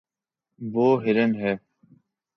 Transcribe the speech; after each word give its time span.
وہ 0.61 0.87
ہرن 1.03 1.31
ہے 1.35 1.53